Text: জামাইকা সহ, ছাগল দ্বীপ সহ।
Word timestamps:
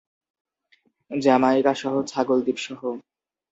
জামাইকা 1.11 1.73
সহ, 1.73 1.93
ছাগল 2.07 2.39
দ্বীপ 2.45 2.57
সহ। 2.57 2.81